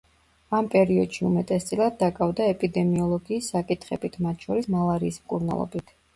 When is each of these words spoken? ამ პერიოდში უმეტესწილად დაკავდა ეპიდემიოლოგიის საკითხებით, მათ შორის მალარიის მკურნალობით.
ამ 0.59 0.69
პერიოდში 0.75 1.25
უმეტესწილად 1.27 1.99
დაკავდა 1.99 2.47
ეპიდემიოლოგიის 2.55 3.51
საკითხებით, 3.55 4.19
მათ 4.29 4.49
შორის 4.49 4.73
მალარიის 4.79 5.23
მკურნალობით. 5.29 5.97